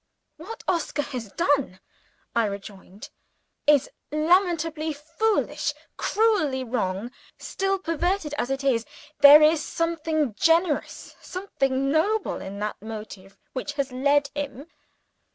[0.37, 1.79] "What Oscar has done,"
[2.35, 3.11] I rejoined,
[3.67, 7.11] "is lamentably foolish, cruelly wrong.
[7.37, 8.83] Still, perverted as it is,
[9.19, 14.65] there is something generous, something noble, in the motive which has led _him.